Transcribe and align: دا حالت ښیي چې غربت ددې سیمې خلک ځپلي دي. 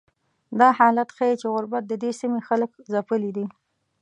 دا 0.59 0.69
حالت 0.79 1.09
ښیي 1.15 1.33
چې 1.41 1.47
غربت 1.53 1.83
ددې 1.87 2.11
سیمې 2.21 2.41
خلک 2.47 2.71
ځپلي 2.91 3.31
دي. 3.37 3.45